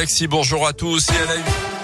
Alexis, 0.00 0.28
bonjour 0.28 0.64
à 0.64 0.72
tous. 0.72 1.08
Et 1.10 1.16
à 1.16 1.24
la 1.24 1.77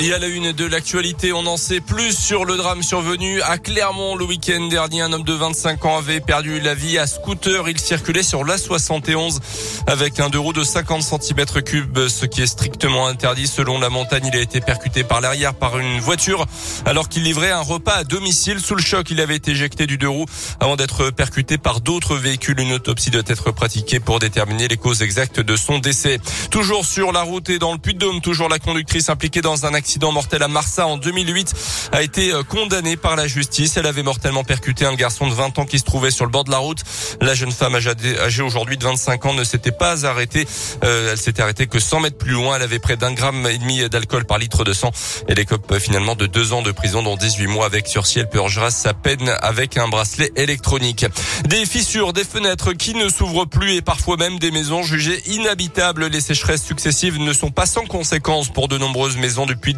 et 0.00 0.14
à 0.14 0.18
la 0.18 0.28
une 0.28 0.52
de 0.52 0.64
l'actualité, 0.64 1.34
on 1.34 1.46
en 1.46 1.58
sait 1.58 1.80
plus 1.80 2.16
sur 2.16 2.46
le 2.46 2.56
drame 2.56 2.82
survenu 2.82 3.42
à 3.42 3.58
Clermont 3.58 4.16
le 4.16 4.24
week-end 4.24 4.66
dernier. 4.68 5.02
Un 5.02 5.12
homme 5.12 5.24
de 5.24 5.34
25 5.34 5.84
ans 5.84 5.98
avait 5.98 6.20
perdu 6.20 6.58
la 6.58 6.74
vie 6.74 6.96
à 6.96 7.06
scooter. 7.06 7.68
Il 7.68 7.78
circulait 7.78 8.22
sur 8.22 8.42
la 8.44 8.56
71 8.56 9.40
avec 9.86 10.18
un 10.18 10.30
deux 10.30 10.38
roues 10.38 10.54
de 10.54 10.64
50 10.64 11.02
cm3, 11.02 12.08
ce 12.08 12.24
qui 12.24 12.40
est 12.40 12.46
strictement 12.46 13.08
interdit. 13.08 13.46
Selon 13.46 13.78
la 13.78 13.90
montagne, 13.90 14.24
il 14.32 14.36
a 14.38 14.40
été 14.40 14.62
percuté 14.62 15.04
par 15.04 15.20
l'arrière 15.20 15.54
par 15.54 15.78
une 15.78 16.00
voiture 16.00 16.46
alors 16.86 17.10
qu'il 17.10 17.24
livrait 17.24 17.50
un 17.50 17.60
repas 17.60 17.96
à 17.96 18.04
domicile. 18.04 18.58
Sous 18.58 18.76
le 18.76 18.82
choc, 18.82 19.10
il 19.10 19.20
avait 19.20 19.36
été 19.36 19.50
éjecté 19.50 19.86
du 19.86 19.98
deux 19.98 20.08
roues 20.08 20.26
avant 20.60 20.76
d'être 20.76 21.10
percuté 21.10 21.58
par 21.58 21.82
d'autres 21.82 22.16
véhicules. 22.16 22.58
Une 22.58 22.72
autopsie 22.72 23.10
doit 23.10 23.22
être 23.26 23.50
pratiquée 23.50 24.00
pour 24.00 24.18
déterminer 24.18 24.66
les 24.66 24.78
causes 24.78 25.02
exactes 25.02 25.40
de 25.40 25.56
son 25.56 25.78
décès. 25.78 26.20
Toujours 26.50 26.86
sur 26.86 27.12
la 27.12 27.20
route 27.20 27.50
et 27.50 27.58
dans 27.58 27.72
le 27.72 27.78
Puy-de-Dôme, 27.78 28.22
toujours 28.22 28.48
la 28.48 28.58
conductrice 28.58 29.10
impliquée 29.10 29.42
dans 29.42 29.66
un 29.66 29.74
accident 29.74 29.89
accident 29.90 30.12
mortel 30.12 30.40
à 30.44 30.46
Marsa 30.46 30.86
en 30.86 30.98
2008 30.98 31.52
a 31.90 32.02
été 32.02 32.32
euh, 32.32 32.44
condamnée 32.44 32.96
par 32.96 33.16
la 33.16 33.26
justice. 33.26 33.76
Elle 33.76 33.86
avait 33.86 34.04
mortellement 34.04 34.44
percuté 34.44 34.86
un 34.86 34.94
garçon 34.94 35.26
de 35.26 35.34
20 35.34 35.58
ans 35.58 35.64
qui 35.64 35.80
se 35.80 35.84
trouvait 35.84 36.12
sur 36.12 36.24
le 36.24 36.30
bord 36.30 36.44
de 36.44 36.52
la 36.52 36.58
route. 36.58 36.78
La 37.20 37.34
jeune 37.34 37.50
femme 37.50 37.74
âgée 37.74 38.42
aujourd'hui 38.42 38.78
de 38.78 38.84
25 38.84 39.26
ans 39.26 39.34
ne 39.34 39.42
s'était 39.42 39.72
pas 39.72 40.06
arrêtée. 40.06 40.46
Euh, 40.84 41.10
elle 41.10 41.18
s'était 41.18 41.42
arrêtée 41.42 41.66
que 41.66 41.80
100 41.80 42.00
mètres 42.00 42.18
plus 42.18 42.30
loin. 42.30 42.54
Elle 42.54 42.62
avait 42.62 42.78
près 42.78 42.96
d'un 42.96 43.12
gramme 43.12 43.48
et 43.48 43.58
demi 43.58 43.88
d'alcool 43.88 44.26
par 44.26 44.38
litre 44.38 44.62
de 44.62 44.72
sang. 44.72 44.92
Elle 45.26 45.40
écope 45.40 45.72
euh, 45.72 45.80
finalement 45.80 46.14
de 46.14 46.26
deux 46.26 46.52
ans 46.52 46.62
de 46.62 46.70
prison, 46.70 47.02
dont 47.02 47.16
18 47.16 47.48
mois 47.48 47.66
avec 47.66 47.88
sursis. 47.88 48.20
Elle 48.20 48.28
purgera 48.28 48.70
sa 48.70 48.94
peine 48.94 49.28
avec 49.42 49.76
un 49.76 49.88
bracelet 49.88 50.30
électronique. 50.36 51.04
Des 51.48 51.66
fissures, 51.66 52.12
des 52.12 52.22
fenêtres 52.22 52.74
qui 52.74 52.94
ne 52.94 53.08
s'ouvrent 53.08 53.46
plus 53.46 53.74
et 53.74 53.82
parfois 53.82 54.16
même 54.16 54.38
des 54.38 54.52
maisons 54.52 54.84
jugées 54.84 55.20
inhabitables. 55.26 56.06
Les 56.06 56.20
sécheresses 56.20 56.64
successives 56.64 57.18
ne 57.18 57.32
sont 57.32 57.50
pas 57.50 57.66
sans 57.66 57.86
conséquences 57.86 58.50
pour 58.50 58.68
de 58.68 58.78
nombreuses 58.78 59.16
maisons 59.16 59.46
depuis 59.46 59.74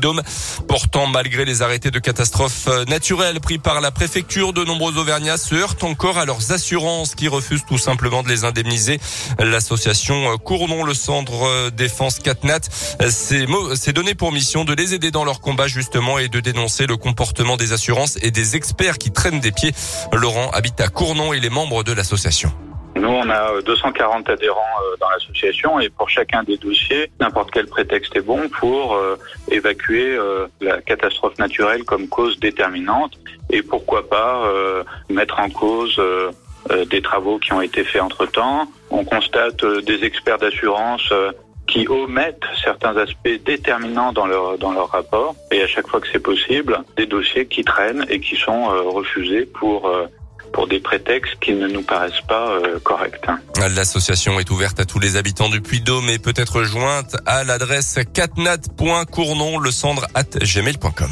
Pourtant, 0.69 1.07
malgré 1.07 1.45
les 1.45 1.63
arrêtés 1.63 1.91
de 1.91 1.99
catastrophes 1.99 2.67
euh, 2.69 2.85
naturelles 2.87 3.41
pris 3.41 3.59
par 3.59 3.81
la 3.81 3.91
préfecture, 3.91 4.53
de 4.53 4.65
nombreux 4.65 4.99
Auvergnats 4.99 5.37
se 5.37 5.55
heurtent 5.55 5.85
encore 5.85 6.19
à 6.19 6.25
leurs 6.25 6.53
assurances 6.53 7.15
qui 7.15 7.29
refusent 7.29 7.65
tout 7.67 7.79
simplement 7.79 8.23
de 8.23 8.29
les 8.29 8.45
indemniser. 8.45 8.99
L'association 9.39 10.33
euh, 10.33 10.37
Cournon, 10.37 10.85
le 10.85 10.95
centre 10.95 11.45
euh, 11.45 11.71
défense 11.71 12.19
Catnat, 12.19 12.61
s'est 13.11 13.93
donné 13.93 14.15
pour 14.15 14.33
mission 14.33 14.65
de 14.65 14.75
les 14.75 14.95
aider 14.95 15.11
dans 15.11 15.25
leur 15.25 15.41
combat 15.41 15.69
justement 15.69 16.19
et 16.19 16.29
de 16.29 16.41
dénoncer 16.41 16.87
le 16.87 16.97
comportement 16.97 17.57
des 17.57 17.73
assurances 17.73 18.19
et 18.23 18.31
des 18.31 18.57
experts 18.57 18.99
qui 18.99 19.11
traînent 19.11 19.41
des 19.41 19.53
pieds. 19.53 19.73
Laurent 20.13 20.51
habite 20.51 20.81
à 20.81 20.89
Cournon 20.89 21.33
et 21.33 21.41
les 21.41 21.51
membres 21.51 21.85
de 21.85 21.93
l'association. 21.93 22.53
Nous, 22.95 23.09
on 23.09 23.29
a 23.31 23.61
240 23.63 24.29
euh, 24.29 24.33
adhérents 24.35 24.61
euh, 24.61 24.97
dans 25.01 25.09
l'association 25.11 25.81
et 25.81 25.89
pour 25.89 26.11
chacun 26.11 26.43
des 26.43 26.59
dossiers, 26.59 27.11
n'importe 27.21 27.51
quel 27.51 27.67
prétexte 27.67 28.15
est 28.17 28.21
bon 28.21 28.49
pour 28.49 28.95
euh, 28.95 29.17
évacuer 29.51 30.19
la 30.61 30.81
catastrophe 30.83 31.39
naturelle 31.39 31.85
comme 31.85 32.09
cause 32.09 32.39
déterminante 32.39 33.13
et 33.51 33.63
pourquoi 33.63 34.09
pas 34.09 34.51
mettre 35.11 35.41
en 35.41 35.49
cause 35.49 36.01
des 36.91 37.03
travaux 37.03 37.39
qui 37.39 37.53
ont 37.53 37.61
été 37.61 37.85
faits 37.85 38.03
entre-temps. 38.03 38.69
On 38.91 39.05
constate 39.05 39.65
des 39.65 40.05
experts 40.05 40.39
d'assurance 40.39 41.13
qui 41.67 41.89
omettent 41.89 42.45
certains 42.63 42.97
aspects 42.97 43.41
déterminants 43.45 44.13
dans 44.13 44.27
leur 44.27 44.59
dans 44.59 44.73
leur 44.73 44.89
rapport 44.89 45.35
et 45.51 45.63
à 45.63 45.67
chaque 45.67 45.89
fois 45.89 46.01
que 46.01 46.09
c'est 46.11 46.23
possible, 46.23 46.83
des 46.97 47.07
dossiers 47.07 47.47
qui 47.47 47.65
traînent 47.65 48.07
et 48.09 48.21
qui 48.21 48.37
sont 48.37 48.65
refusés 48.91 49.47
pour 49.47 49.91
pour 50.53 50.69
des 50.69 50.81
prétextes 50.81 51.37
qui 51.41 51.53
ne 51.53 51.67
nous 51.67 51.83
paraissent 51.83 52.21
pas 52.29 52.53
euh, 52.53 52.79
corrects. 52.81 53.27
L'association 53.75 54.39
est 54.41 54.51
ouverte 54.51 54.81
à 54.81 54.85
tous 54.85 54.99
les 54.99 55.17
habitants 55.17 55.49
du 55.49 55.61
Puy-Dôme 55.61 56.09
et 56.09 56.19
peut 56.19 56.35
être 56.37 56.63
jointe 56.63 57.17
à 57.27 57.45
l'adresse 57.45 57.99
catnat.cournon 58.13 59.59
le 59.59 59.71
gmail.com. 60.45 61.11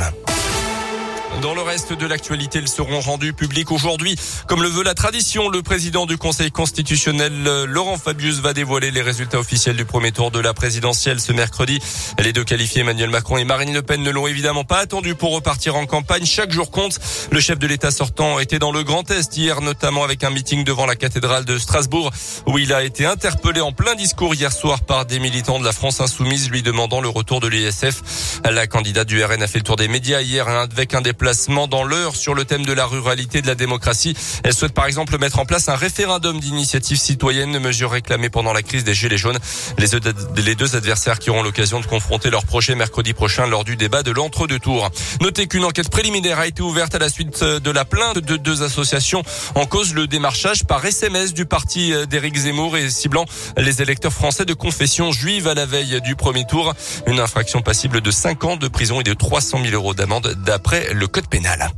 Dans 1.43 1.55
le 1.55 1.63
reste 1.63 1.95
de 1.95 2.07
l'actualité, 2.07 2.59
ils 2.59 2.69
seront 2.69 3.01
rendus 3.01 3.33
publics 3.33 3.71
aujourd'hui. 3.71 4.15
Comme 4.47 4.63
le 4.63 4.69
veut 4.69 4.83
la 4.83 4.93
tradition, 4.93 5.49
le 5.49 5.63
président 5.63 6.05
du 6.05 6.19
Conseil 6.19 6.51
constitutionnel, 6.51 7.33
Laurent 7.65 7.97
Fabius, 7.97 8.41
va 8.41 8.53
dévoiler 8.53 8.91
les 8.91 9.01
résultats 9.01 9.39
officiels 9.39 9.77
du 9.77 9.87
premier 9.87 10.13
tour 10.13 10.31
de 10.31 10.39
la 10.39 10.53
présidentielle 10.53 11.19
ce 11.19 11.33
mercredi. 11.33 11.79
Les 12.19 12.35
deux 12.35 12.45
qualifiés, 12.45 12.83
Emmanuel 12.83 13.09
Macron 13.09 13.39
et 13.39 13.45
Marine 13.45 13.73
Le 13.73 13.81
Pen, 13.81 14.03
ne 14.03 14.11
l'ont 14.11 14.27
évidemment 14.27 14.65
pas 14.65 14.81
attendu 14.81 15.15
pour 15.15 15.33
repartir 15.33 15.77
en 15.77 15.87
campagne. 15.87 16.27
Chaque 16.27 16.53
jour 16.53 16.71
compte. 16.71 16.99
Le 17.31 17.41
chef 17.41 17.59
de 17.59 17.67
l'État 17.67 17.91
sortant 17.91 18.39
était 18.39 18.59
dans 18.59 18.73
le 18.73 18.83
Grand 18.83 19.11
Est 19.11 19.35
hier, 19.39 19.63
notamment 19.63 20.05
avec 20.05 20.23
un 20.25 20.31
meeting 20.31 20.63
devant 20.65 20.85
la 20.85 20.97
cathédrale 20.97 21.47
de 21.47 21.57
Strasbourg, 21.57 22.11
où 22.47 22.59
il 22.59 22.75
a 22.75 22.85
été 22.85 23.07
interpellé 23.07 23.63
en 23.63 23.73
plein 23.73 23.95
discours 23.95 24.35
hier 24.35 24.53
soir 24.53 24.83
par 24.83 25.07
des 25.07 25.19
militants 25.19 25.59
de 25.59 25.65
la 25.65 25.73
France 25.73 26.03
insoumise, 26.03 26.51
lui 26.51 26.63
demandant 26.63 27.01
le 27.01 27.09
retour 27.09 27.41
de 27.41 27.49
l'ISF. 27.49 28.41
La 28.45 28.67
candidate 28.67 29.09
du 29.09 29.25
RN 29.25 29.43
a 29.43 29.47
fait 29.47 29.59
le 29.59 29.65
tour 29.65 29.77
des 29.77 29.89
médias 29.89 30.21
hier 30.21 30.47
avec 30.47 30.93
un 30.95 31.01
déplacement 31.01 31.30
dans 31.69 31.85
l'heure 31.85 32.17
sur 32.17 32.35
le 32.35 32.45
thème 32.45 32.65
de 32.65 32.73
la 32.73 32.87
ruralité 32.87 33.41
de 33.41 33.47
la 33.47 33.55
démocratie. 33.55 34.17
Elle 34.43 34.53
souhaite 34.53 34.73
par 34.73 34.87
exemple 34.87 35.17
mettre 35.19 35.39
en 35.39 35.45
place 35.45 35.69
un 35.69 35.77
référendum 35.77 36.41
d'initiative 36.41 36.99
citoyenne, 36.99 37.57
mesure 37.59 37.93
réclamée 37.93 38.31
pendant 38.31 38.53
la 38.53 38.63
crise 38.63 38.83
des 38.83 38.95
Gilets 38.95 39.17
jaunes. 39.17 39.39
Les 39.79 40.55
deux 40.55 40.77
adversaires 40.77 41.21
qui 41.21 41.31
auront 41.31 41.43
l'occasion 41.43 41.79
de 41.81 41.87
confronter 41.87 42.31
leur 42.31 42.45
projet 42.45 42.75
mercredi 42.75 43.13
prochain 43.13 43.47
lors 43.47 43.63
du 43.63 43.77
débat 43.77 44.03
de 44.03 44.11
l'entre-deux 44.11 44.59
tours. 44.59 44.91
Notez 45.21 45.47
qu'une 45.47 45.65
enquête 45.65 45.89
préliminaire 45.89 46.41
a 46.41 46.47
été 46.49 46.63
ouverte 46.63 46.95
à 46.95 46.99
la 46.99 47.09
suite 47.09 47.45
de 47.45 47.71
la 47.71 47.85
plainte 47.85 48.19
de 48.19 48.37
deux 48.37 48.63
associations 48.63 49.23
en 49.55 49.67
cause 49.67 49.95
le 49.95 50.09
démarchage 50.09 50.65
par 50.65 50.85
SMS 50.85 51.33
du 51.33 51.47
parti 51.47 51.93
d'Éric 52.09 52.37
Zemmour 52.37 52.77
et 52.77 52.91
ciblant 52.91 53.25
les 53.57 53.83
électeurs 53.83 54.13
français 54.13 54.45
de 54.45 54.55
confession 54.55 55.13
juive 55.13 55.47
à 55.47 55.55
la 55.55 55.67
veille 55.67 56.01
du 56.01 56.17
premier 56.17 56.45
tour. 56.45 56.75
Une 57.07 57.21
infraction 57.21 57.63
passible 57.63 58.01
de 58.01 58.11
5 58.11 58.45
ans 58.45 58.57
de 58.57 58.67
prison 58.67 59.01
et 59.01 59.05
de 59.05 59.15
300 59.15 59.61
000 59.63 59.75
euros 59.75 59.95
d'amende 59.95 60.35
d'après 60.45 60.93
le 60.93 61.07
code 61.07 61.20
pénal. 61.27 61.71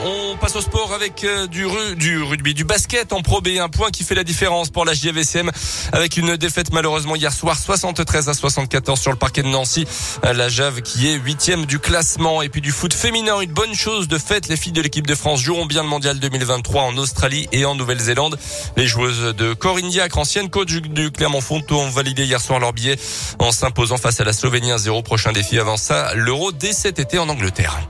On 0.00 0.36
passe 0.36 0.54
au 0.54 0.60
sport 0.60 0.92
avec 0.94 1.24
euh, 1.24 1.48
du, 1.48 1.66
rugby, 1.66 2.54
du 2.54 2.62
basket 2.62 3.12
en 3.12 3.20
Pro 3.20 3.40
un 3.44 3.68
point 3.68 3.90
qui 3.90 4.04
fait 4.04 4.14
la 4.14 4.22
différence 4.22 4.70
pour 4.70 4.84
la 4.84 4.94
JVCM 4.94 5.50
avec 5.92 6.16
une 6.16 6.36
défaite 6.36 6.72
malheureusement 6.72 7.16
hier 7.16 7.32
soir 7.32 7.58
73 7.58 8.28
à 8.28 8.34
74 8.34 9.00
sur 9.00 9.10
le 9.10 9.16
parquet 9.16 9.42
de 9.42 9.48
Nancy. 9.48 9.86
La 10.22 10.48
Jave 10.48 10.82
qui 10.82 11.08
est 11.08 11.14
huitième 11.14 11.66
du 11.66 11.80
classement 11.80 12.42
et 12.42 12.48
puis 12.48 12.60
du 12.60 12.70
foot 12.70 12.94
féminin, 12.94 13.40
une 13.40 13.50
bonne 13.50 13.74
chose 13.74 14.06
de 14.06 14.18
fait. 14.18 14.46
Les 14.48 14.56
filles 14.56 14.72
de 14.72 14.82
l'équipe 14.82 15.06
de 15.06 15.16
France 15.16 15.40
joueront 15.40 15.66
bien 15.66 15.82
le 15.82 15.88
mondial 15.88 16.20
2023 16.20 16.82
en 16.82 16.96
Australie 16.96 17.48
et 17.50 17.64
en 17.64 17.74
Nouvelle-Zélande. 17.74 18.38
Les 18.76 18.86
joueuses 18.86 19.34
de 19.34 19.52
Corinne 19.52 19.88
Diacre, 19.88 20.18
ancienne 20.18 20.48
coach 20.48 20.68
du 20.68 21.10
Clermont-Fonto, 21.10 21.76
ont 21.76 21.90
validé 21.90 22.24
hier 22.24 22.40
soir 22.40 22.60
leur 22.60 22.72
billet 22.72 22.96
en 23.40 23.50
s'imposant 23.50 23.96
face 23.96 24.20
à 24.20 24.24
la 24.24 24.32
Slovénie 24.32 24.70
1-0. 24.70 25.02
Prochain 25.02 25.32
défi 25.32 25.58
avant 25.58 25.76
ça, 25.76 26.14
l'Euro 26.14 26.52
dès 26.52 26.72
cet 26.72 27.00
été 27.00 27.18
en 27.18 27.28
Angleterre. 27.28 27.80